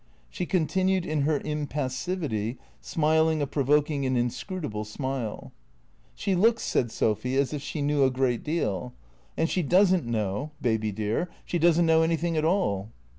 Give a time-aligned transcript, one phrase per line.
[0.31, 5.51] She continued in her impassivity, smiling a provoking and inscnitable smile,"
[6.15, 8.95] She looks," said Sophy," as if she knew a great deal.
[9.37, 12.89] And she does n't know, Baby dear, she does n't know anything at all."